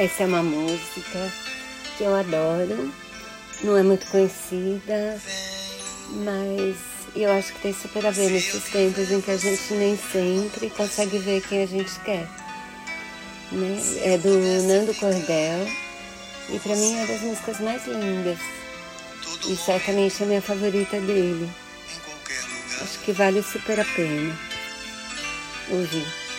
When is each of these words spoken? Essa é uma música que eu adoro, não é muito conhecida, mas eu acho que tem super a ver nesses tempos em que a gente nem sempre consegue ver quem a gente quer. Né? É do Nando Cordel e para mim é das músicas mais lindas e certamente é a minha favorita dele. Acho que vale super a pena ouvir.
Essa 0.00 0.22
é 0.22 0.26
uma 0.26 0.42
música 0.42 1.30
que 1.98 2.04
eu 2.04 2.14
adoro, 2.14 2.90
não 3.62 3.76
é 3.76 3.82
muito 3.82 4.06
conhecida, 4.06 5.20
mas 6.24 6.74
eu 7.14 7.30
acho 7.30 7.52
que 7.52 7.60
tem 7.60 7.74
super 7.74 8.06
a 8.06 8.10
ver 8.10 8.30
nesses 8.30 8.64
tempos 8.70 9.10
em 9.10 9.20
que 9.20 9.30
a 9.30 9.36
gente 9.36 9.74
nem 9.74 9.98
sempre 10.10 10.70
consegue 10.70 11.18
ver 11.18 11.42
quem 11.46 11.64
a 11.64 11.66
gente 11.66 12.00
quer. 12.00 12.26
Né? 13.52 13.78
É 14.02 14.16
do 14.16 14.30
Nando 14.66 14.94
Cordel 14.94 15.68
e 16.48 16.58
para 16.60 16.76
mim 16.76 16.98
é 16.98 17.06
das 17.06 17.20
músicas 17.20 17.60
mais 17.60 17.86
lindas 17.86 18.38
e 19.46 19.54
certamente 19.54 20.22
é 20.22 20.24
a 20.24 20.28
minha 20.28 20.40
favorita 20.40 20.98
dele. 20.98 21.46
Acho 22.80 22.98
que 23.00 23.12
vale 23.12 23.42
super 23.42 23.78
a 23.78 23.84
pena 23.84 24.34
ouvir. 25.68 26.29